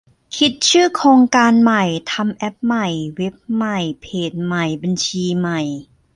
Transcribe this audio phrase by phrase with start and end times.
[0.37, 5.59] คิดชื่อโครงการใหม่ ทำแอปใหม่ เว็บใหม่ เพจใหม่ บัญชีใหม่